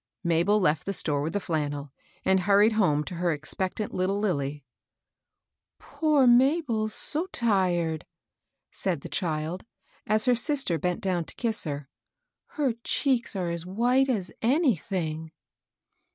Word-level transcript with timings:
Mabel 0.23 0.59
left 0.59 0.87
the 0.87 0.93
store 0.95 1.21
with 1.21 1.33
the 1.33 1.39
flannel, 1.39 1.91
and 2.25 2.39
hur 2.39 2.67
tled 2.67 2.71
home 2.71 3.03
to 3.03 3.13
her 3.17 3.31
expectant 3.31 3.93
little 3.93 4.17
Lilly." 4.17 4.65
Poor 5.77 6.25
Mabel's 6.25 6.91
so 6.95 7.27
tired," 7.27 8.07
said 8.71 9.01
the 9.01 9.09
child, 9.09 9.63
as 10.07 10.25
her 10.25 10.33
sister 10.33 10.79
bent 10.79 11.01
down 11.01 11.25
to 11.25 11.35
kiss 11.35 11.65
her; 11.65 11.87
"her 12.57 12.73
cheeks 12.83 13.35
are 13.35 13.51
as 13.51 13.63
white 13.63 14.09
as 14.09 14.31
anything." 14.41 15.31